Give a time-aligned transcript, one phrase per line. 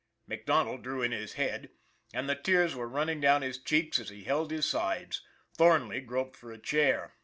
[0.25, 1.69] MacDonald drew in his head,
[2.11, 5.21] and the tears were running down his cheeks as he held his sides.
[5.55, 7.13] Thornley groped for a chair.